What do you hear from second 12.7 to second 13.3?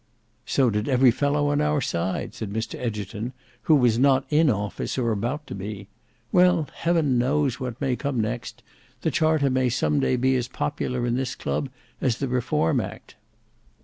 Act."